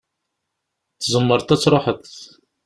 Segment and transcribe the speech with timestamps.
[0.99, 2.01] Tzemreḍ ad tṛuḥeḍ.